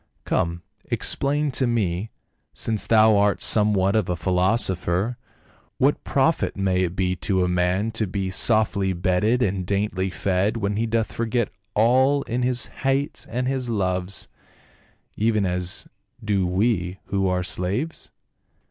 [0.25, 2.09] Come, explain to me—
[2.53, 5.15] since thou art some what of a philosopher,
[5.77, 10.57] what profit may it be to a man to be softly bedded and daintily fed
[10.57, 14.27] when he doth forget all in his hates and his loves,
[15.15, 15.87] even as
[16.25, 18.09] do we who are slaves